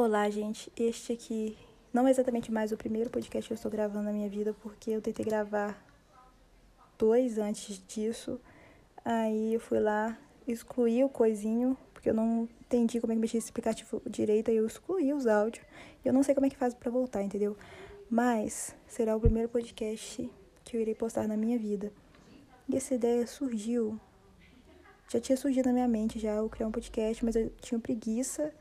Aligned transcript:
Olá, 0.00 0.30
gente. 0.30 0.72
Este 0.76 1.12
aqui 1.12 1.58
não 1.92 2.06
é 2.06 2.12
exatamente 2.12 2.52
mais 2.52 2.70
o 2.70 2.76
primeiro 2.76 3.10
podcast 3.10 3.48
que 3.48 3.52
eu 3.52 3.56
estou 3.56 3.68
gravando 3.68 4.04
na 4.04 4.12
minha 4.12 4.28
vida, 4.28 4.54
porque 4.62 4.92
eu 4.92 5.02
tentei 5.02 5.24
gravar 5.24 5.76
dois 6.96 7.36
antes 7.36 7.82
disso. 7.84 8.40
Aí 9.04 9.54
eu 9.54 9.58
fui 9.58 9.80
lá, 9.80 10.16
excluí 10.46 11.02
o 11.02 11.08
coisinho, 11.08 11.76
porque 11.92 12.10
eu 12.10 12.14
não 12.14 12.48
entendi 12.60 13.00
como 13.00 13.12
é 13.12 13.16
que 13.16 13.20
mexia 13.20 13.38
esse 13.38 13.50
aplicativo 13.50 14.00
direito, 14.06 14.52
aí 14.52 14.58
eu 14.58 14.68
excluí 14.68 15.12
os 15.12 15.26
áudios. 15.26 15.66
Eu 16.04 16.12
não 16.12 16.22
sei 16.22 16.32
como 16.32 16.46
é 16.46 16.50
que 16.50 16.56
faz 16.56 16.74
para 16.74 16.92
voltar, 16.92 17.24
entendeu? 17.24 17.56
Mas 18.08 18.76
será 18.86 19.16
o 19.16 19.20
primeiro 19.20 19.48
podcast 19.48 20.30
que 20.64 20.76
eu 20.76 20.80
irei 20.80 20.94
postar 20.94 21.26
na 21.26 21.36
minha 21.36 21.58
vida. 21.58 21.92
E 22.68 22.76
essa 22.76 22.94
ideia 22.94 23.26
surgiu. 23.26 23.98
Já 25.08 25.18
tinha 25.18 25.36
surgido 25.36 25.66
na 25.66 25.72
minha 25.72 25.88
mente 25.88 26.20
já 26.20 26.36
eu 26.36 26.48
criar 26.48 26.68
um 26.68 26.72
podcast, 26.72 27.24
mas 27.24 27.34
eu 27.34 27.50
tinha 27.60 27.80
preguiça. 27.80 28.54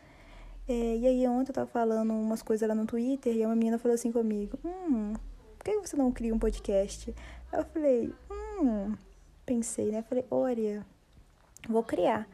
É, 0.68 0.98
e 0.98 1.08
aí 1.08 1.28
ontem 1.28 1.52
eu 1.52 1.54
tava 1.56 1.68
falando 1.68 2.12
umas 2.12 2.42
coisas 2.42 2.68
lá 2.68 2.76
no 2.76 2.86
Twitter 2.86 3.34
e 3.34 3.46
uma 3.46 3.56
menina 3.56 3.78
falou 3.78 3.96
assim 3.96 4.12
comigo, 4.12 4.60
hum, 4.66 5.14
por 5.58 5.64
que 5.64 5.78
você 5.78 5.96
não 5.96 6.12
cria 6.12 6.36
um 6.36 6.40
podcast? 6.40 7.16
Eu 7.54 7.64
falei, 7.66 8.14
hum, 8.30 8.94
pensei, 9.46 9.92
né? 9.92 10.02
Falei, 10.02 10.26
olha, 10.30 10.86
vou 11.70 11.84
criar. 11.84 12.28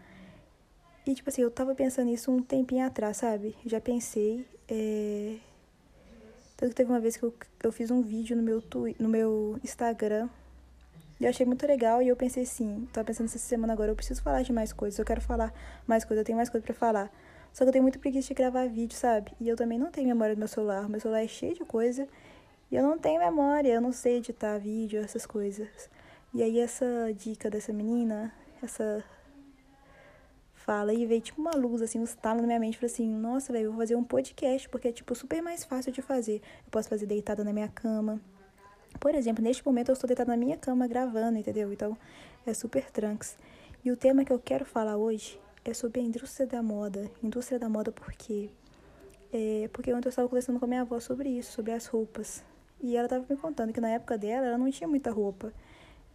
E 1.05 1.13
tipo 1.13 1.30
assim, 1.30 1.41
eu 1.41 1.52
tava 1.52 1.75
pensando 1.75 2.08
nisso 2.08 2.31
um 2.31 2.41
tempinho 2.41 2.85
atrás, 2.85 3.17
sabe? 3.17 3.55
Já 3.66 3.80
pensei. 3.80 4.47
É... 4.67 5.38
Tanto 6.58 6.70
que 6.70 6.75
teve 6.75 6.89
uma 6.89 7.00
vez 7.00 7.17
que 7.17 7.23
eu, 7.23 7.34
eu 7.61 7.72
fiz 7.72 7.91
um 7.91 8.02
vídeo 8.02 8.36
no 8.36 8.41
meu, 8.41 8.61
twi 8.61 8.95
no 9.00 9.09
meu 9.09 9.59
Instagram. 9.63 10.30
Eu 11.22 11.30
achei 11.30 11.45
muito 11.45 11.66
legal 11.67 12.02
e 12.02 12.08
eu 12.08 12.16
pensei 12.16 12.44
assim, 12.44 12.88
tava 12.91 13.05
pensando 13.05 13.27
essa 13.27 13.38
semana 13.38 13.73
agora, 13.73 13.91
eu 13.91 13.95
preciso 13.95 14.22
falar 14.22 14.41
de 14.41 14.52
mais 14.52 14.73
coisas, 14.73 14.97
eu 14.97 15.05
quero 15.05 15.22
falar 15.22 15.53
mais 15.86 16.03
coisas, 16.03 16.22
eu 16.22 16.25
tenho 16.25 16.38
mais 16.38 16.50
coisas 16.50 16.66
para 16.66 16.73
falar. 16.73 17.11
Só 17.53 17.63
que 17.63 17.70
eu 17.70 17.71
tenho 17.71 17.84
muito 17.84 17.99
preguiça 17.99 18.30
de 18.30 18.34
gravar 18.34 18.67
vídeo, 18.67 18.98
sabe? 18.98 19.31
E 19.39 19.48
eu 19.48 19.55
também 19.55 19.77
não 19.77 19.91
tenho 19.91 20.07
memória 20.07 20.34
do 20.35 20.39
meu 20.39 20.48
celular. 20.48 20.89
Meu 20.89 20.99
celular 20.99 21.23
é 21.23 21.27
cheio 21.27 21.53
de 21.53 21.63
coisa 21.63 22.07
e 22.72 22.75
eu 22.75 22.81
não 22.81 22.97
tenho 22.97 23.19
memória, 23.19 23.72
eu 23.72 23.80
não 23.80 23.91
sei 23.91 24.17
editar 24.17 24.58
vídeo, 24.58 25.00
essas 25.00 25.28
coisas. 25.28 25.69
E 26.33 26.41
aí 26.41 26.59
essa 26.59 27.13
dica 27.16 27.52
dessa 27.52 27.72
menina, 27.72 28.33
essa 28.63 29.03
fala 30.55 30.91
aí 30.91 31.05
veio 31.05 31.22
tipo 31.22 31.39
uma 31.39 31.52
luz, 31.52 31.83
assim, 31.83 32.00
um 32.00 32.03
estalo 32.03 32.41
na 32.41 32.47
minha 32.47 32.59
mente. 32.59 32.80
Falei 32.80 32.91
assim, 32.91 33.08
nossa, 33.08 33.53
velho, 33.53 33.69
vou 33.69 33.80
fazer 33.80 33.95
um 33.95 34.03
podcast, 34.03 34.67
porque 34.69 34.88
é 34.88 34.91
tipo 34.91 35.13
super 35.13 35.39
mais 35.44 35.63
fácil 35.63 35.91
de 35.91 36.02
fazer. 36.02 36.41
Eu 36.66 36.72
posso 36.72 36.89
fazer 36.89 37.06
deitada 37.06 37.44
na 37.44 37.53
minha 37.53 37.67
cama. 37.67 38.19
Por 39.00 39.13
exemplo, 39.13 39.44
neste 39.44 39.63
momento 39.63 39.89
eu 39.89 39.94
estou 39.94 40.08
deitada 40.08 40.31
na 40.31 40.38
minha 40.38 40.58
cama 40.58 40.88
gravando, 40.88 41.38
entendeu? 41.38 41.72
Então 41.72 41.95
é 42.47 42.53
super 42.56 42.89
tranks. 42.89 43.38
E 43.85 43.91
o 43.91 43.95
tema 43.95 44.25
que 44.25 44.33
eu 44.33 44.39
quero 44.39 44.66
falar 44.66 44.97
hoje 44.97 45.39
é 45.66 45.73
sobre 45.73 46.02
a 46.02 46.03
indústria 46.03 46.45
da 46.45 46.61
moda. 46.61 47.09
Indústria 47.22 47.59
da 47.59 47.69
moda 47.69 47.92
por 47.92 48.11
quê? 48.14 48.50
É, 49.31 49.69
porque 49.73 49.94
ontem 49.94 50.08
eu 50.08 50.09
estava 50.09 50.28
conversando 50.28 50.59
com 50.59 50.66
a 50.66 50.67
minha 50.67 50.81
avó 50.81 51.00
sobre 51.00 51.30
isso, 51.30 51.53
sobre 51.53 51.72
as 51.72 51.86
roupas. 51.88 52.44
E 52.81 52.95
ela 52.95 53.06
estava 53.06 53.25
me 53.28 53.38
contando 53.38 53.73
que 53.73 53.81
na 53.81 53.89
época 53.89 54.17
dela 54.17 54.45
ela 54.45 54.58
não 54.58 54.69
tinha 54.69 54.88
muita 54.88 55.09
roupa. 55.09 55.53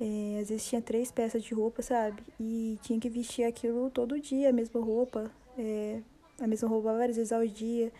É, 0.00 0.38
às 0.40 0.48
vezes 0.50 0.66
tinha 0.66 0.80
três 0.80 1.10
peças 1.10 1.42
de 1.42 1.52
roupa, 1.54 1.82
sabe? 1.82 2.22
E 2.38 2.78
tinha 2.82 3.00
que 3.00 3.08
vestir 3.08 3.44
aquilo 3.44 3.90
todo 3.90 4.20
dia, 4.20 4.50
a 4.50 4.52
mesma 4.52 4.80
roupa. 4.80 5.30
É, 5.58 6.00
a 6.40 6.46
mesma 6.46 6.68
roupa 6.68 6.92
várias 6.92 7.16
vezes 7.16 7.32
ao 7.32 7.44
dia. 7.46 7.90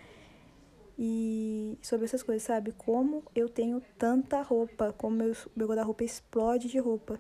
E 0.97 1.79
sobre 1.83 2.05
essas 2.05 2.23
coisas, 2.23 2.43
sabe? 2.43 2.73
Como 2.77 3.23
eu 3.35 3.49
tenho 3.49 3.83
tanta 3.99 4.43
roupa, 4.43 4.93
como 4.99 5.17
meu, 5.17 5.33
meu 5.57 5.67
guarda-roupa 5.67 6.05
explode 6.05 6.69
de 6.69 6.79
roupa. 6.79 7.19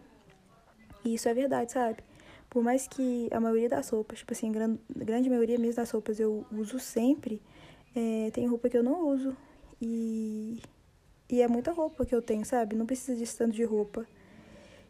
E 1.04 1.14
isso 1.14 1.28
é 1.28 1.34
verdade, 1.34 1.72
sabe? 1.72 2.02
Por 2.50 2.62
mais 2.62 2.86
que 2.86 3.28
a 3.30 3.40
maioria 3.40 3.68
das 3.68 3.90
roupas, 3.90 4.20
tipo 4.20 4.32
assim, 4.32 4.50
gran, 4.50 4.78
grande 4.96 5.28
maioria 5.28 5.58
mesmo 5.58 5.76
das 5.76 5.90
roupas 5.90 6.18
eu 6.18 6.46
uso 6.50 6.78
sempre, 6.78 7.42
é, 7.94 8.30
tem 8.30 8.46
roupa 8.46 8.68
que 8.70 8.76
eu 8.76 8.82
não 8.82 9.08
uso. 9.08 9.36
E, 9.80 10.60
e 11.30 11.42
é 11.42 11.48
muita 11.48 11.72
roupa 11.72 12.06
que 12.06 12.14
eu 12.14 12.22
tenho, 12.22 12.44
sabe? 12.44 12.74
Não 12.74 12.86
precisa 12.86 13.16
de 13.16 13.36
tanto 13.36 13.54
de 13.54 13.64
roupa. 13.64 14.06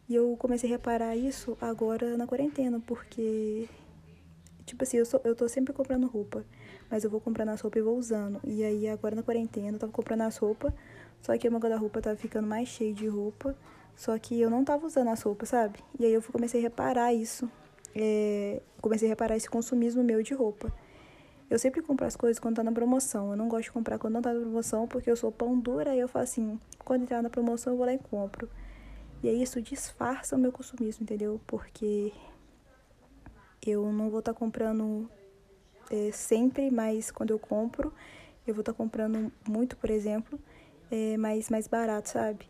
E 0.07 0.15
eu 0.15 0.35
comecei 0.37 0.69
a 0.69 0.71
reparar 0.71 1.15
isso 1.15 1.57
agora 1.61 2.17
na 2.17 2.25
quarentena, 2.25 2.79
porque, 2.79 3.69
tipo 4.65 4.83
assim, 4.83 4.97
eu, 4.97 5.05
sou, 5.05 5.21
eu 5.23 5.35
tô 5.35 5.47
sempre 5.47 5.71
comprando 5.71 6.07
roupa, 6.07 6.43
mas 6.89 7.03
eu 7.03 7.11
vou 7.11 7.21
comprando 7.21 7.49
as 7.49 7.61
roupas 7.61 7.79
e 7.79 7.83
vou 7.83 7.95
usando. 7.95 8.39
E 8.43 8.63
aí 8.63 8.87
agora 8.87 9.15
na 9.15 9.21
quarentena 9.21 9.75
eu 9.75 9.79
tava 9.79 9.91
comprando 9.91 10.21
as 10.21 10.37
roupas, 10.37 10.73
só 11.21 11.37
que 11.37 11.47
o 11.47 11.51
meu 11.51 11.59
guarda-roupa 11.59 12.01
tava 12.01 12.15
ficando 12.15 12.47
mais 12.47 12.69
cheio 12.69 12.93
de 12.93 13.07
roupa. 13.07 13.55
Só 13.99 14.17
que 14.17 14.39
eu 14.39 14.49
não 14.49 14.63
tava 14.63 14.87
usando 14.87 15.09
as 15.09 15.21
roupas, 15.21 15.49
sabe? 15.49 15.77
E 15.99 16.05
aí 16.05 16.13
eu 16.13 16.21
comecei 16.21 16.61
a 16.61 16.63
reparar 16.63 17.13
isso. 17.13 17.51
É, 17.93 18.61
comecei 18.81 19.09
a 19.09 19.11
reparar 19.11 19.35
esse 19.35 19.49
consumismo 19.49 20.01
meu 20.01 20.23
de 20.23 20.33
roupa. 20.33 20.71
Eu 21.49 21.59
sempre 21.59 21.81
compro 21.81 22.07
as 22.07 22.15
coisas 22.15 22.39
quando 22.39 22.55
tá 22.55 22.63
na 22.63 22.71
promoção. 22.71 23.31
Eu 23.31 23.35
não 23.35 23.49
gosto 23.49 23.63
de 23.63 23.71
comprar 23.73 23.99
quando 23.99 24.13
não 24.13 24.21
tá 24.21 24.33
na 24.33 24.39
promoção, 24.39 24.87
porque 24.87 25.11
eu 25.11 25.17
sou 25.17 25.33
pão 25.33 25.59
dura 25.59 25.93
e 25.93 25.99
eu 25.99 26.07
faço 26.07 26.31
assim, 26.31 26.57
quando 26.85 27.01
entrar 27.01 27.21
na 27.21 27.29
promoção 27.29 27.73
eu 27.73 27.77
vou 27.77 27.85
lá 27.85 27.93
e 27.93 27.97
compro. 27.97 28.49
E 29.21 29.27
aí 29.27 29.43
isso 29.43 29.61
disfarça 29.61 30.37
o 30.37 30.39
meu 30.39 30.53
consumismo, 30.53 31.03
entendeu? 31.03 31.41
Porque 31.45 32.13
eu 33.67 33.91
não 33.91 34.09
vou 34.09 34.19
estar 34.19 34.31
tá 34.31 34.39
comprando 34.39 35.09
é, 35.91 36.09
sempre, 36.13 36.71
mas 36.71 37.11
quando 37.11 37.31
eu 37.31 37.39
compro, 37.39 37.93
eu 38.47 38.53
vou 38.53 38.61
estar 38.61 38.71
tá 38.71 38.77
comprando 38.77 39.29
muito, 39.45 39.75
por 39.75 39.89
exemplo, 39.89 40.39
é, 40.89 41.17
mais, 41.17 41.49
mais 41.49 41.67
barato, 41.67 42.07
sabe? 42.07 42.47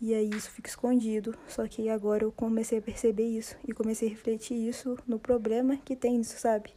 E 0.00 0.14
aí 0.14 0.30
isso 0.30 0.50
fica 0.50 0.68
escondido. 0.68 1.34
Só 1.48 1.66
que 1.66 1.88
agora 1.88 2.24
eu 2.24 2.32
comecei 2.32 2.78
a 2.78 2.82
perceber 2.82 3.26
isso 3.26 3.56
e 3.66 3.72
comecei 3.72 4.08
a 4.08 4.10
refletir 4.10 4.54
isso 4.54 4.96
no 5.06 5.18
problema 5.18 5.76
que 5.76 5.96
tem 5.96 6.18
nisso, 6.18 6.38
sabe? 6.38 6.70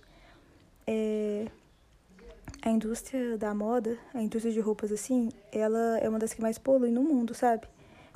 É... 0.87 1.47
A 2.63 2.69
indústria 2.69 3.37
da 3.37 3.55
moda, 3.55 3.97
a 4.13 4.21
indústria 4.21 4.53
de 4.53 4.59
roupas 4.59 4.91
assim, 4.91 5.29
ela 5.51 5.97
é 5.99 6.07
uma 6.07 6.19
das 6.19 6.33
que 6.33 6.41
mais 6.41 6.57
polui 6.57 6.91
no 6.91 7.01
mundo, 7.01 7.33
sabe? 7.33 7.67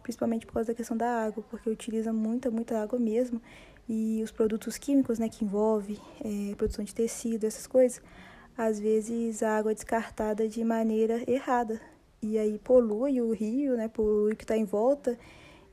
Principalmente 0.03 0.45
por 0.45 0.53
causa 0.53 0.71
da 0.71 0.75
questão 0.75 0.95
da 0.95 1.25
água, 1.25 1.43
porque 1.49 1.69
utiliza 1.69 2.13
muita, 2.13 2.51
muita 2.51 2.79
água 2.79 2.99
mesmo. 2.99 3.41
E 3.89 4.21
os 4.23 4.31
produtos 4.31 4.77
químicos, 4.77 5.17
né, 5.17 5.29
que 5.29 5.43
envolve 5.43 5.99
é, 6.23 6.55
produção 6.55 6.83
de 6.85 6.93
tecido, 6.93 7.45
essas 7.45 7.65
coisas, 7.65 8.01
às 8.57 8.79
vezes 8.79 9.41
a 9.41 9.57
água 9.57 9.71
é 9.71 9.75
descartada 9.75 10.47
de 10.47 10.63
maneira 10.63 11.23
errada, 11.29 11.81
e 12.25 12.37
aí 12.37 12.59
polui 12.59 13.21
o 13.21 13.31
rio, 13.31 13.77
né, 13.77 13.87
polui 13.87 14.33
o 14.33 14.35
que 14.35 14.43
está 14.43 14.57
em 14.57 14.65
volta 14.65 15.17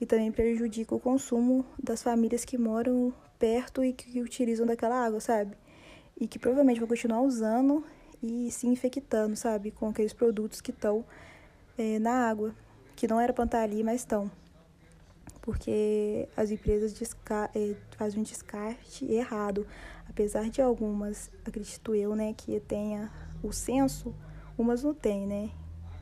e 0.01 0.07
também 0.07 0.31
prejudica 0.33 0.95
o 0.95 1.01
consumo 1.01 1.65
das 1.83 2.03
famílias 2.03 2.45
que 2.45 2.59
moram 2.59 3.15
perto 3.39 3.85
e 3.85 3.93
que 3.93 4.21
utilizam 4.21 4.67
daquela 4.67 5.05
água, 5.05 5.21
sabe? 5.21 5.57
E 6.21 6.27
que 6.27 6.39
provavelmente 6.39 6.81
vão 6.81 6.89
continuar 6.89 7.23
usando 7.23 7.85
e 8.23 8.51
se 8.51 8.67
infectando, 8.67 9.35
sabe, 9.35 9.71
com 9.71 9.89
aqueles 9.89 10.13
produtos 10.13 10.61
que 10.61 10.71
estão 10.71 11.05
é, 11.79 11.99
na 11.99 12.29
água, 12.29 12.55
que 12.95 13.09
não 13.09 13.21
era 13.21 13.33
para 13.33 13.45
estar 13.45 13.63
ali, 13.63 13.83
mas 13.83 14.01
estão. 14.01 14.31
Porque 15.41 16.29
as 16.37 16.51
empresas 16.51 16.95
é, 17.55 17.75
fazem 17.97 18.21
um 18.21 18.23
descarte 18.23 19.05
errado. 19.05 19.67
Apesar 20.09 20.49
de 20.51 20.61
algumas, 20.61 21.31
acredito 21.45 21.95
eu, 21.95 22.15
né, 22.15 22.35
que 22.37 22.61
tenha 22.61 23.11
o 23.43 23.53
senso, 23.53 24.15
umas 24.59 24.83
não 24.83 24.95
tem, 24.95 25.27
né? 25.27 25.51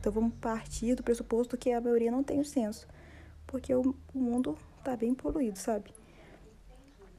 Então 0.01 0.11
vamos 0.11 0.33
partir 0.41 0.95
do 0.95 1.03
pressuposto 1.03 1.55
que 1.55 1.71
a 1.71 1.79
maioria 1.79 2.09
não 2.09 2.23
tem 2.23 2.39
o 2.39 2.43
senso, 2.43 2.87
porque 3.45 3.71
o, 3.75 3.95
o 4.11 4.19
mundo 4.19 4.57
tá 4.83 4.97
bem 4.97 5.13
poluído, 5.13 5.59
sabe? 5.59 5.93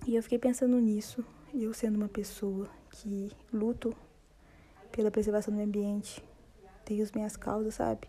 E 0.04 0.16
eu 0.16 0.22
fiquei 0.25 0.37
pensando 0.37 0.76
nisso, 0.81 1.25
eu 1.54 1.72
sendo 1.72 1.94
uma 1.94 2.09
pessoa 2.09 2.69
que 2.91 3.31
luto 3.53 3.94
pela 4.91 5.12
preservação 5.12 5.54
do 5.54 5.62
ambiente, 5.62 6.25
tenho 6.84 7.04
as 7.04 7.12
minhas 7.12 7.37
causas, 7.37 7.76
sabe? 7.76 8.09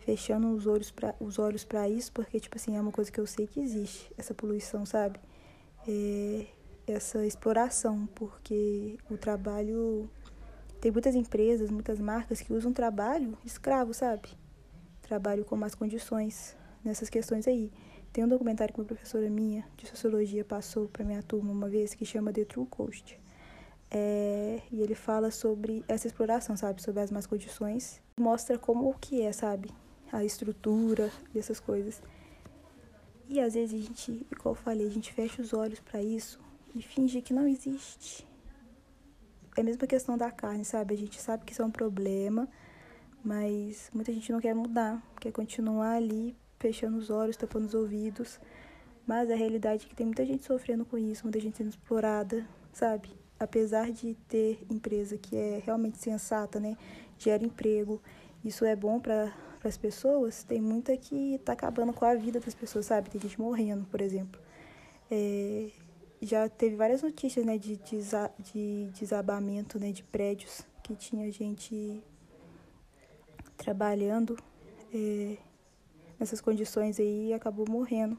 Fechando 0.00 0.50
os 0.50 0.66
olhos 0.66 0.90
para 0.90 1.14
os 1.20 1.38
olhos 1.38 1.64
para 1.64 1.88
isso, 1.88 2.10
porque 2.12 2.40
tipo 2.40 2.56
assim, 2.56 2.76
é 2.76 2.80
uma 2.80 2.90
coisa 2.90 3.10
que 3.10 3.20
eu 3.20 3.26
sei 3.26 3.46
que 3.46 3.60
existe, 3.60 4.12
essa 4.18 4.34
poluição, 4.34 4.84
sabe? 4.84 5.20
É, 5.86 6.46
essa 6.88 7.24
exploração, 7.24 8.08
porque 8.16 8.98
o 9.08 9.16
trabalho 9.16 10.10
tem 10.82 10.90
muitas 10.90 11.14
empresas, 11.14 11.70
muitas 11.70 12.00
marcas 12.00 12.40
que 12.40 12.52
usam 12.52 12.72
trabalho 12.72 13.38
escravo, 13.44 13.94
sabe? 13.94 14.28
Trabalho 15.00 15.44
com 15.44 15.54
más 15.54 15.76
condições 15.76 16.56
nessas 16.84 17.08
questões 17.08 17.46
aí. 17.46 17.70
Tem 18.12 18.24
um 18.24 18.28
documentário 18.28 18.74
que 18.74 18.80
uma 18.80 18.86
professora 18.86 19.30
minha 19.30 19.64
de 19.76 19.86
sociologia 19.86 20.44
passou 20.44 20.88
para 20.88 21.04
minha 21.04 21.22
turma 21.22 21.52
uma 21.52 21.68
vez 21.68 21.94
que 21.94 22.04
chama 22.04 22.32
The 22.32 22.44
True 22.46 22.66
Cost. 22.66 23.16
É, 23.92 24.60
e 24.72 24.82
ele 24.82 24.96
fala 24.96 25.30
sobre 25.30 25.84
essa 25.86 26.08
exploração, 26.08 26.56
sabe? 26.56 26.82
Sobre 26.82 27.00
as 27.00 27.12
más 27.12 27.28
condições. 27.28 28.02
Mostra 28.18 28.58
como 28.58 28.90
o 28.90 28.94
que 28.94 29.22
é, 29.22 29.30
sabe? 29.30 29.70
A 30.10 30.24
estrutura 30.24 31.12
e 31.32 31.38
essas 31.38 31.60
coisas. 31.60 32.02
E 33.28 33.38
às 33.38 33.54
vezes 33.54 33.80
a 33.80 33.86
gente, 33.86 34.26
igual 34.32 34.56
eu 34.56 34.60
falei, 34.60 34.88
a 34.88 34.90
gente 34.90 35.12
fecha 35.12 35.40
os 35.40 35.52
olhos 35.52 35.78
para 35.78 36.02
isso 36.02 36.40
e 36.74 36.82
finge 36.82 37.22
que 37.22 37.32
não 37.32 37.46
existe 37.46 38.26
é 39.56 39.60
a 39.60 39.64
mesma 39.64 39.86
questão 39.86 40.16
da 40.16 40.30
carne, 40.30 40.64
sabe? 40.64 40.94
A 40.94 40.96
gente 40.96 41.20
sabe 41.20 41.44
que 41.44 41.52
isso 41.52 41.62
é 41.62 41.64
um 41.64 41.70
problema, 41.70 42.48
mas 43.24 43.90
muita 43.92 44.12
gente 44.12 44.32
não 44.32 44.40
quer 44.40 44.54
mudar, 44.54 45.02
quer 45.20 45.32
continuar 45.32 45.96
ali 45.96 46.36
fechando 46.58 46.96
os 46.96 47.10
olhos, 47.10 47.36
tapando 47.36 47.66
os 47.66 47.74
ouvidos. 47.74 48.40
Mas 49.06 49.30
a 49.30 49.34
realidade 49.34 49.86
é 49.86 49.88
que 49.88 49.94
tem 49.94 50.06
muita 50.06 50.24
gente 50.24 50.44
sofrendo 50.44 50.84
com 50.84 50.96
isso, 50.96 51.24
muita 51.24 51.40
gente 51.40 51.56
sendo 51.56 51.70
explorada, 51.70 52.46
sabe? 52.72 53.22
apesar 53.42 53.90
de 53.90 54.14
ter 54.28 54.64
empresa 54.70 55.18
que 55.18 55.36
é 55.36 55.60
realmente 55.64 55.98
sensata, 55.98 56.60
né, 56.60 56.76
gera 57.18 57.44
emprego, 57.44 58.00
isso 58.44 58.64
é 58.64 58.74
bom 58.76 59.00
para 59.00 59.32
as 59.64 59.76
pessoas, 59.76 60.42
tem 60.44 60.60
muita 60.60 60.96
que 60.96 61.34
está 61.34 61.52
acabando 61.52 61.92
com 61.92 62.04
a 62.04 62.14
vida 62.14 62.40
das 62.40 62.54
pessoas, 62.54 62.86
sabe? 62.86 63.10
Tem 63.10 63.20
gente 63.20 63.40
morrendo, 63.40 63.84
por 63.86 64.00
exemplo. 64.00 64.40
É, 65.10 65.70
já 66.22 66.48
teve 66.48 66.76
várias 66.76 67.02
notícias, 67.02 67.44
né, 67.44 67.58
de, 67.58 67.76
desa 67.76 68.30
de 68.38 68.88
desabamento, 68.98 69.78
né, 69.78 69.90
de 69.92 70.02
prédios 70.04 70.62
que 70.82 70.94
tinha 70.94 71.30
gente 71.30 72.02
trabalhando 73.56 74.38
é, 74.94 75.36
nessas 76.18 76.40
condições 76.40 76.98
aí 77.00 77.28
e 77.28 77.34
acabou 77.34 77.66
morrendo. 77.68 78.18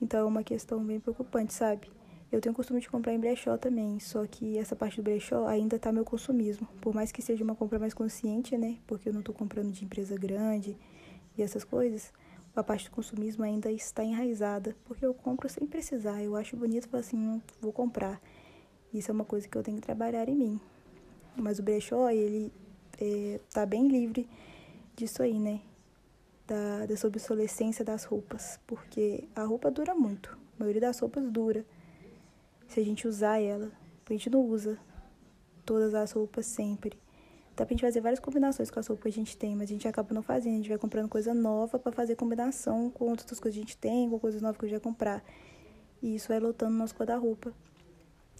Então 0.00 0.20
é 0.20 0.24
uma 0.24 0.42
questão 0.42 0.84
bem 0.84 1.00
preocupante, 1.00 1.54
sabe? 1.54 1.90
Eu 2.30 2.40
tenho 2.40 2.52
o 2.52 2.56
costume 2.56 2.80
de 2.80 2.88
comprar 2.88 3.14
em 3.14 3.18
brechó 3.18 3.56
também, 3.56 4.00
só 4.00 4.26
que 4.26 4.58
essa 4.58 4.74
parte 4.74 4.96
do 4.96 5.02
brechó 5.02 5.46
ainda 5.46 5.78
tá 5.78 5.92
meu 5.92 6.04
consumismo. 6.04 6.66
Por 6.80 6.92
mais 6.92 7.12
que 7.12 7.22
seja 7.22 7.44
uma 7.44 7.54
compra 7.54 7.78
mais 7.78 7.94
consciente, 7.94 8.58
né? 8.58 8.76
Porque 8.86 9.08
eu 9.08 9.12
não 9.12 9.22
tô 9.22 9.32
comprando 9.32 9.70
de 9.70 9.84
empresa 9.84 10.16
grande 10.16 10.76
e 11.38 11.42
essas 11.42 11.64
coisas, 11.64 12.12
a 12.54 12.62
parte 12.62 12.84
do 12.88 12.92
consumismo 12.92 13.44
ainda 13.44 13.70
está 13.70 14.04
enraizada. 14.04 14.76
Porque 14.84 15.04
eu 15.04 15.12
compro 15.12 15.48
sem 15.48 15.66
precisar. 15.66 16.22
Eu 16.22 16.36
acho 16.36 16.56
bonito 16.56 16.88
falar 16.88 17.00
assim, 17.00 17.16
hum, 17.16 17.40
vou 17.60 17.72
comprar. 17.72 18.20
Isso 18.92 19.10
é 19.10 19.14
uma 19.14 19.24
coisa 19.24 19.48
que 19.48 19.56
eu 19.56 19.62
tenho 19.62 19.78
que 19.78 19.82
trabalhar 19.82 20.28
em 20.28 20.36
mim. 20.36 20.60
Mas 21.36 21.58
o 21.58 21.62
brechó, 21.62 22.08
ele 22.10 22.52
é, 23.00 23.40
tá 23.52 23.66
bem 23.66 23.88
livre 23.88 24.28
disso 24.94 25.22
aí, 25.22 25.38
né? 25.38 25.60
Da, 26.46 26.86
dessa 26.86 27.06
obsolescência 27.08 27.84
das 27.84 28.04
roupas. 28.04 28.60
Porque 28.66 29.28
a 29.34 29.42
roupa 29.42 29.70
dura 29.70 29.94
muito. 29.94 30.38
A 30.56 30.60
maioria 30.60 30.82
das 30.82 30.98
roupas 31.00 31.24
dura 31.30 31.64
se 32.68 32.80
a 32.80 32.84
gente 32.84 33.08
usar 33.08 33.40
ela. 33.40 33.72
A 34.08 34.12
gente 34.12 34.30
não 34.30 34.40
usa 34.40 34.78
todas 35.64 35.94
as 35.94 36.12
roupas 36.12 36.46
sempre. 36.46 37.03
Dá 37.56 37.64
pra 37.64 37.72
gente 37.72 37.82
fazer 37.82 38.00
várias 38.00 38.18
combinações 38.18 38.68
com 38.68 38.80
as 38.80 38.86
roupas 38.86 39.04
que 39.04 39.08
a 39.08 39.12
gente 39.12 39.36
tem, 39.36 39.54
mas 39.54 39.70
a 39.70 39.72
gente 39.72 39.86
acaba 39.86 40.12
não 40.12 40.22
fazendo. 40.22 40.54
A 40.54 40.56
gente 40.56 40.68
vai 40.68 40.78
comprando 40.78 41.08
coisa 41.08 41.32
nova 41.32 41.78
para 41.78 41.92
fazer 41.92 42.16
combinação 42.16 42.90
com 42.90 43.04
outras 43.04 43.38
coisas 43.38 43.42
que 43.42 43.48
a 43.48 43.62
gente 43.62 43.76
tem, 43.76 44.10
com 44.10 44.18
coisas 44.18 44.42
novas 44.42 44.58
que 44.58 44.66
a 44.66 44.68
gente 44.68 44.80
vai 44.80 44.92
comprar. 44.92 45.24
E 46.02 46.16
isso 46.16 46.28
vai 46.28 46.40
lotando 46.40 46.74
o 46.74 46.78
nosso 46.78 46.94
guarda-roupa. 46.94 47.52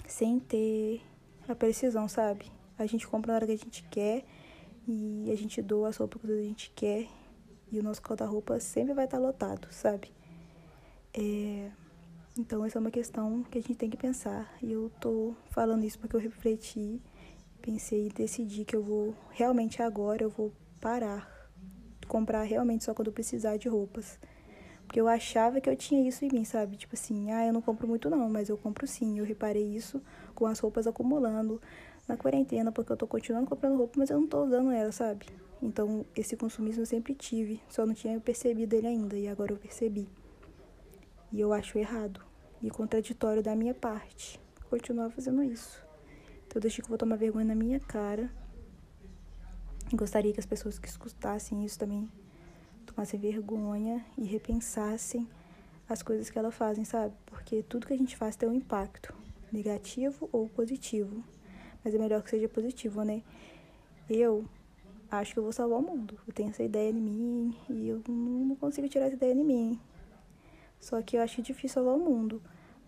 Sem 0.08 0.40
ter 0.40 1.00
a 1.48 1.54
precisão, 1.54 2.08
sabe? 2.08 2.50
A 2.76 2.86
gente 2.86 3.06
compra 3.06 3.32
na 3.32 3.36
hora 3.36 3.46
que 3.46 3.52
a 3.52 3.56
gente 3.56 3.84
quer 3.84 4.24
e 4.86 5.30
a 5.30 5.36
gente 5.36 5.62
doa 5.62 5.88
as 5.90 5.96
roupas 5.96 6.20
que 6.20 6.32
a 6.32 6.42
gente 6.42 6.72
quer. 6.74 7.06
E 7.70 7.78
o 7.78 7.82
nosso 7.84 8.02
guarda-roupa 8.02 8.58
sempre 8.58 8.94
vai 8.94 9.04
estar 9.04 9.18
lotado, 9.18 9.68
sabe? 9.70 10.12
É... 11.12 11.70
Então, 12.36 12.64
essa 12.64 12.78
é 12.78 12.80
uma 12.80 12.90
questão 12.90 13.44
que 13.44 13.58
a 13.58 13.60
gente 13.60 13.76
tem 13.76 13.88
que 13.88 13.96
pensar. 13.96 14.52
E 14.60 14.72
eu 14.72 14.90
tô 15.00 15.34
falando 15.50 15.84
isso 15.84 16.00
porque 16.00 16.16
eu 16.16 16.20
refleti, 16.20 17.00
pensei 17.64 18.08
e 18.08 18.10
decidi 18.10 18.62
que 18.62 18.76
eu 18.76 18.82
vou, 18.82 19.14
realmente 19.30 19.82
agora, 19.82 20.22
eu 20.22 20.28
vou 20.28 20.52
parar. 20.80 21.32
Comprar 22.06 22.42
realmente 22.42 22.84
só 22.84 22.92
quando 22.92 23.08
eu 23.08 23.12
precisar 23.12 23.56
de 23.56 23.68
roupas. 23.68 24.18
Porque 24.86 25.00
eu 25.00 25.08
achava 25.08 25.62
que 25.62 25.70
eu 25.70 25.74
tinha 25.74 26.06
isso 26.06 26.26
em 26.26 26.28
mim, 26.30 26.44
sabe? 26.44 26.76
Tipo 26.76 26.94
assim, 26.94 27.32
ah, 27.32 27.46
eu 27.46 27.52
não 27.54 27.62
compro 27.62 27.88
muito 27.88 28.10
não, 28.10 28.28
mas 28.28 28.50
eu 28.50 28.58
compro 28.58 28.86
sim. 28.86 29.18
Eu 29.18 29.24
reparei 29.24 29.64
isso 29.64 30.02
com 30.34 30.44
as 30.44 30.58
roupas 30.58 30.86
acumulando 30.86 31.60
na 32.06 32.18
quarentena, 32.18 32.70
porque 32.70 32.92
eu 32.92 32.96
tô 32.98 33.06
continuando 33.06 33.48
comprando 33.48 33.78
roupa, 33.78 33.94
mas 33.96 34.10
eu 34.10 34.20
não 34.20 34.26
tô 34.26 34.44
usando 34.44 34.70
ela, 34.70 34.92
sabe? 34.92 35.24
Então, 35.62 36.04
esse 36.14 36.36
consumismo 36.36 36.82
eu 36.82 36.86
sempre 36.86 37.14
tive, 37.14 37.62
só 37.70 37.86
não 37.86 37.94
tinha 37.94 38.20
percebido 38.20 38.74
ele 38.74 38.86
ainda, 38.86 39.16
e 39.16 39.26
agora 39.26 39.52
eu 39.52 39.56
percebi. 39.56 40.06
E 41.32 41.40
eu 41.40 41.54
acho 41.54 41.78
errado 41.78 42.20
e 42.62 42.68
contraditório 42.68 43.42
da 43.42 43.56
minha 43.56 43.74
parte 43.74 44.38
continuar 44.68 45.10
fazendo 45.10 45.42
isso. 45.42 45.83
Então 46.54 46.60
deixei 46.60 46.82
que 46.82 46.86
eu 46.86 46.90
vou 46.90 46.98
tomar 46.98 47.16
vergonha 47.16 47.46
na 47.46 47.54
minha 47.56 47.80
cara. 47.80 48.30
Gostaria 49.92 50.32
que 50.32 50.38
as 50.38 50.46
pessoas 50.46 50.78
que 50.78 50.86
escutassem 50.86 51.64
isso 51.64 51.76
também 51.76 52.08
tomassem 52.86 53.18
vergonha 53.18 54.06
e 54.16 54.24
repensassem 54.24 55.28
as 55.88 56.00
coisas 56.00 56.30
que 56.30 56.38
elas 56.38 56.54
fazem, 56.54 56.84
sabe? 56.84 57.12
Porque 57.26 57.64
tudo 57.64 57.88
que 57.88 57.92
a 57.92 57.98
gente 57.98 58.16
faz 58.16 58.36
tem 58.36 58.48
um 58.48 58.54
impacto, 58.54 59.12
negativo 59.50 60.28
ou 60.30 60.48
positivo. 60.48 61.24
Mas 61.84 61.92
é 61.92 61.98
melhor 61.98 62.22
que 62.22 62.30
seja 62.30 62.48
positivo, 62.48 63.02
né? 63.02 63.24
Eu 64.08 64.44
acho 65.10 65.32
que 65.32 65.40
eu 65.40 65.42
vou 65.42 65.52
salvar 65.52 65.80
o 65.80 65.82
mundo. 65.82 66.16
Eu 66.24 66.32
tenho 66.32 66.50
essa 66.50 66.62
ideia 66.62 66.90
em 66.90 66.92
mim 66.92 67.56
e 67.68 67.88
eu 67.88 68.00
não 68.08 68.54
consigo 68.54 68.88
tirar 68.88 69.06
essa 69.06 69.16
ideia 69.16 69.34
de 69.34 69.42
mim. 69.42 69.80
Só 70.78 71.02
que 71.02 71.16
eu 71.16 71.20
acho 71.20 71.42
difícil 71.42 71.82
salvar 71.82 71.96
o 71.96 71.98
mundo. 71.98 72.40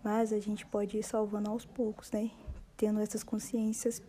Mas 0.04 0.32
a 0.32 0.38
gente 0.38 0.64
pode 0.64 0.96
ir 0.96 1.02
salvando 1.02 1.50
aos 1.50 1.64
poucos, 1.64 2.12
né? 2.12 2.30
Tendo 2.76 3.00
essas 3.00 3.23
consciências 3.23 4.02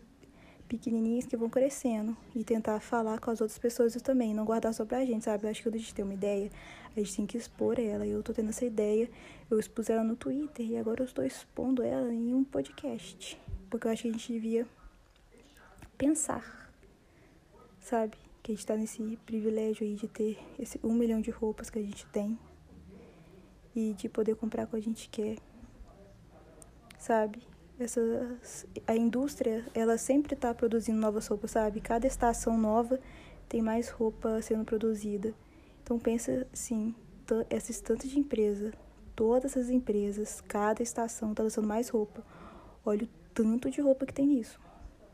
pequenininhas 0.68 1.24
que 1.24 1.36
vão 1.36 1.48
crescendo 1.48 2.16
e 2.34 2.44
tentar 2.44 2.78
falar 2.80 3.18
com 3.18 3.30
as 3.30 3.40
outras 3.40 3.58
pessoas 3.58 3.94
também, 4.02 4.34
não 4.34 4.44
guardar 4.44 4.74
só 4.74 4.84
pra 4.84 5.04
gente, 5.04 5.24
sabe? 5.24 5.44
Eu 5.44 5.50
acho 5.50 5.60
que 5.62 5.68
quando 5.68 5.76
a 5.76 5.78
gente 5.78 5.94
tem 5.94 6.04
uma 6.04 6.14
ideia, 6.14 6.50
a 6.94 7.00
gente 7.00 7.16
tem 7.16 7.26
que 7.26 7.38
expor 7.38 7.80
ela. 7.80 8.06
Eu 8.06 8.22
tô 8.22 8.32
tendo 8.32 8.50
essa 8.50 8.64
ideia, 8.64 9.10
eu 9.50 9.58
expus 9.58 9.88
ela 9.88 10.04
no 10.04 10.14
Twitter 10.14 10.66
e 10.66 10.76
agora 10.76 11.00
eu 11.00 11.06
estou 11.06 11.24
expondo 11.24 11.82
ela 11.82 12.12
em 12.12 12.34
um 12.34 12.44
podcast. 12.44 13.40
Porque 13.70 13.86
eu 13.86 13.90
acho 13.90 14.02
que 14.02 14.08
a 14.08 14.12
gente 14.12 14.32
devia 14.32 14.66
pensar, 15.96 16.70
sabe? 17.80 18.16
Que 18.42 18.52
a 18.52 18.54
gente 18.54 18.66
tá 18.66 18.76
nesse 18.76 19.18
privilégio 19.24 19.86
aí 19.86 19.94
de 19.94 20.06
ter 20.06 20.38
esse 20.58 20.78
um 20.84 20.92
milhão 20.92 21.20
de 21.20 21.30
roupas 21.30 21.70
que 21.70 21.78
a 21.78 21.82
gente 21.82 22.06
tem 22.06 22.38
e 23.74 23.94
de 23.94 24.08
poder 24.08 24.36
comprar 24.36 24.64
o 24.64 24.66
que 24.68 24.76
a 24.76 24.82
gente 24.82 25.08
quer, 25.08 25.38
sabe? 26.98 27.42
Essa, 27.78 28.00
a 28.88 28.96
indústria, 28.96 29.64
ela 29.72 29.96
sempre 29.96 30.34
está 30.34 30.52
produzindo 30.52 30.98
novas 30.98 31.28
roupas, 31.28 31.52
sabe? 31.52 31.80
Cada 31.80 32.08
estação 32.08 32.58
nova 32.58 32.98
tem 33.48 33.62
mais 33.62 33.88
roupa 33.88 34.42
sendo 34.42 34.64
produzida. 34.64 35.32
Então 35.82 35.96
pensa 35.96 36.44
assim, 36.52 36.92
esses 37.48 37.80
tantos 37.80 38.10
de 38.10 38.18
empresa, 38.18 38.72
todas 39.14 39.56
as 39.56 39.70
empresas, 39.70 40.40
cada 40.40 40.82
estação 40.82 41.30
está 41.30 41.44
lançando 41.44 41.68
mais 41.68 41.88
roupa. 41.88 42.24
Olha 42.84 43.04
o 43.04 43.08
tanto 43.32 43.70
de 43.70 43.80
roupa 43.80 44.04
que 44.04 44.12
tem 44.12 44.26
nisso, 44.26 44.60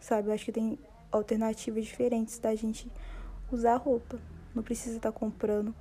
sabe? 0.01 0.29
Eu 0.29 0.33
acho 0.33 0.47
que 0.47 0.53
tem 0.53 0.79
alternativas 1.13 1.85
diferentes 1.85 2.39
da 2.39 2.55
gente 2.55 2.91
usar 3.53 3.77
roupa. 3.77 4.19
Não 4.55 4.63
precisa 4.63 4.97
estar 4.97 5.13
tá 5.13 5.19
comprando 5.19 5.75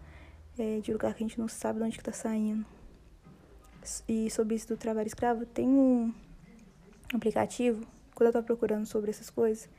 é, 0.57 0.81
de 0.81 0.91
lugar 0.91 1.13
que 1.13 1.23
a 1.23 1.27
gente 1.27 1.39
não 1.39 1.47
sabe 1.47 1.79
de 1.79 1.85
onde 1.85 1.97
que 1.97 2.03
tá 2.03 2.11
saindo. 2.11 2.65
E 4.07 4.29
sobre 4.29 4.55
isso 4.55 4.67
do 4.67 4.77
trabalho 4.77 5.07
escravo, 5.07 5.45
tem 5.45 5.67
um 5.67 6.13
aplicativo, 7.17 7.85
quando 8.15 8.27
eu 8.27 8.33
tô 8.33 8.43
procurando 8.43 8.85
sobre 8.85 9.09
essas 9.09 9.29
coisas, 9.29 9.69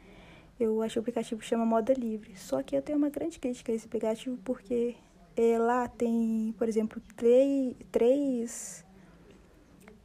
eu 0.58 0.82
acho 0.82 0.98
o 0.98 1.00
aplicativo 1.00 1.40
que 1.40 1.46
chama 1.46 1.64
Moda 1.64 1.92
Livre. 1.92 2.36
Só 2.36 2.62
que 2.62 2.76
eu 2.76 2.82
tenho 2.82 2.98
uma 2.98 3.08
grande 3.08 3.38
crítica 3.38 3.72
a 3.72 3.74
esse 3.74 3.86
aplicativo 3.86 4.38
porque 4.44 4.94
é, 5.36 5.58
lá 5.58 5.88
tem, 5.88 6.54
por 6.56 6.68
exemplo, 6.68 7.02
três, 7.16 7.74
três, 7.90 8.84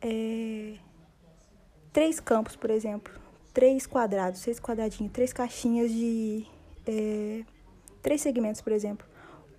é, 0.02 0.76
três 1.94 2.20
campos, 2.20 2.56
por 2.56 2.70
exemplo, 2.70 3.14
três 3.54 3.86
quadrados, 3.86 4.42
seis 4.42 4.60
quadradinhos, 4.60 5.12
três 5.12 5.32
caixinhas 5.32 5.92
de 5.92 6.46
é, 6.88 7.44
três 8.02 8.22
segmentos, 8.22 8.62
por 8.62 8.74
exemplo. 8.74 9.08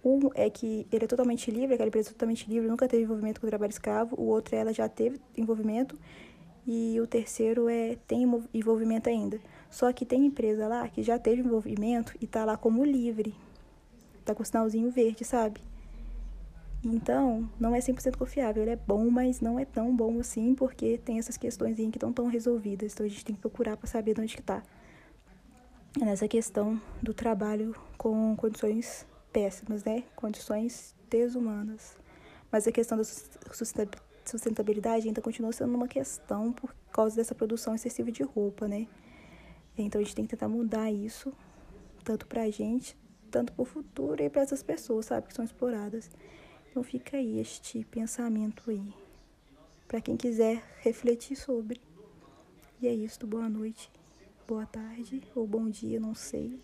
Um 0.03 0.31
é 0.35 0.49
que 0.49 0.87
ele 0.91 1.05
é 1.05 1.07
totalmente 1.07 1.51
livre, 1.51 1.75
aquela 1.75 1.89
empresa 1.89 2.09
é 2.09 2.13
totalmente 2.13 2.49
livre, 2.49 2.67
nunca 2.67 2.89
teve 2.89 3.03
envolvimento 3.03 3.41
com 3.41 3.47
o 3.47 3.51
trabalho 3.51 3.71
escravo. 3.71 4.17
O 4.19 4.25
outro, 4.25 4.57
ela 4.57 4.73
já 4.73 4.89
teve 4.89 5.21
envolvimento. 5.37 5.99
E 6.67 7.01
o 7.01 7.07
terceiro 7.07 7.69
é 7.69 7.97
tem 8.07 8.23
envolvimento 8.53 9.09
ainda. 9.09 9.41
Só 9.71 9.93
que 9.93 10.05
tem 10.05 10.27
empresa 10.27 10.69
lá 10.69 10.89
que 10.89 11.03
já 11.03 11.19
teve 11.19 11.43
envolvimento 11.43 12.15
e 12.21 12.27
tá 12.27 12.45
lá 12.45 12.57
como 12.57 12.85
livre. 12.85 13.35
Tá 14.25 14.35
com 14.35 14.43
o 14.43 14.47
sinalzinho 14.47 14.91
verde, 14.91 15.25
sabe? 15.25 15.61
Então, 16.85 17.49
não 17.59 17.75
é 17.75 17.79
100% 17.79 18.17
confiável. 18.17 18.63
Ele 18.63 18.73
é 18.73 18.77
bom, 18.77 19.11
mas 19.11 19.41
não 19.41 19.59
é 19.59 19.65
tão 19.65 19.95
bom 19.95 20.19
assim, 20.19 20.55
porque 20.55 20.99
tem 20.99 21.19
essas 21.19 21.37
questões 21.37 21.77
que 21.77 21.99
não 22.01 22.11
estão 22.11 22.27
resolvidas. 22.27 22.93
Então, 22.93 23.07
a 23.07 23.09
gente 23.09 23.25
tem 23.25 23.35
que 23.35 23.41
procurar 23.41 23.77
para 23.77 23.87
saber 23.87 24.15
de 24.15 24.21
onde 24.21 24.37
que 24.37 24.43
tá. 24.43 24.63
Nessa 25.99 26.29
questão 26.29 26.81
do 27.03 27.13
trabalho 27.13 27.75
com 27.99 28.35
condições 28.37 29.07
péssimas, 29.33 29.85
né? 29.85 30.05
Condições 30.17 30.95
desumanas. 31.11 31.99
Mas 32.51 32.67
a 32.67 32.73
questão 32.73 32.97
da 32.97 33.05
sustentabilidade 33.05 34.10
ainda 35.07 35.21
continua 35.21 35.53
sendo 35.53 35.75
uma 35.75 35.89
questão 35.89 36.53
por 36.53 36.75
causa 36.93 37.17
dessa 37.17 37.35
produção 37.35 37.75
excessiva 37.75 38.11
de 38.11 38.23
roupa, 38.23 38.69
né? 38.69 38.87
Então 39.77 40.01
a 40.01 40.05
gente 40.05 40.15
tem 40.15 40.25
que 40.25 40.31
tentar 40.31 40.49
mudar 40.49 40.91
isso, 40.91 41.33
tanto 42.05 42.27
pra 42.27 42.51
gente, 42.51 42.97
tanto 43.31 43.53
pro 43.53 43.65
futuro 43.65 44.23
e 44.23 44.29
para 44.29 44.43
essas 44.43 44.63
pessoas, 44.63 45.07
sabe, 45.07 45.29
que 45.29 45.35
são 45.35 45.45
exploradas. 45.45 46.11
Então 46.71 46.83
fica 46.83 47.17
aí 47.17 47.39
este 47.39 47.85
pensamento 47.85 48.71
aí, 48.71 48.95
para 49.89 50.01
quem 50.01 50.17
quiser 50.17 50.63
refletir 50.81 51.37
sobre. 51.37 51.81
E 52.81 52.87
é 52.87 52.95
isso, 52.95 53.27
boa 53.27 53.49
noite, 53.49 53.91
boa 54.47 54.67
tarde 54.67 55.23
ou 55.35 55.47
bom 55.47 55.69
dia, 55.69 55.99
não 55.99 56.15
sei. 56.15 56.61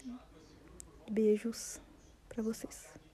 Beijos 1.11 1.81
para 2.29 2.43
vocês. 2.43 3.06